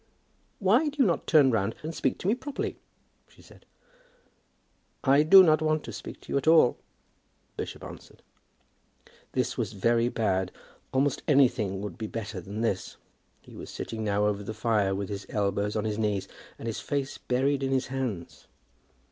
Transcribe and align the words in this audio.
"Why 0.57 0.89
do 0.89 0.97
you 1.03 1.05
not 1.05 1.27
turn 1.27 1.51
round 1.51 1.75
and 1.83 1.93
speak 1.93 2.17
to 2.17 2.27
me 2.27 2.33
properly?" 2.33 2.75
she 3.27 3.43
said. 3.43 3.67
"I 5.03 5.21
do 5.21 5.43
not 5.43 5.61
want 5.61 5.83
to 5.83 5.91
speak 5.91 6.21
to 6.21 6.33
you 6.33 6.39
at 6.39 6.47
all," 6.47 6.79
the 7.55 7.61
bishop 7.61 7.83
answered. 7.83 8.23
This 9.33 9.59
was 9.59 9.73
very 9.73 10.09
bad; 10.09 10.51
almost 10.91 11.21
anything 11.27 11.81
would 11.81 11.99
be 11.99 12.07
better 12.07 12.41
than 12.41 12.61
this. 12.61 12.97
He 13.41 13.55
was 13.55 13.69
sitting 13.69 14.03
now 14.03 14.25
over 14.25 14.41
the 14.41 14.55
fire, 14.55 14.95
with 14.95 15.09
his 15.09 15.27
elbows 15.29 15.75
on 15.75 15.85
his 15.85 15.99
knees, 15.99 16.27
and 16.57 16.65
his 16.65 16.79
face 16.79 17.19
buried 17.19 17.61
in 17.61 17.69
his 17.71 17.85
hands. 17.93 18.47